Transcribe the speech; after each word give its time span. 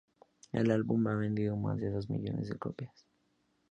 El 0.51 0.71
álbum 0.71 1.05
ha 1.09 1.13
vendido 1.13 1.55
más 1.57 1.79
de 1.79 1.91
dos 1.91 2.09
millones 2.09 2.49
de 2.49 2.57
copias. 2.57 3.05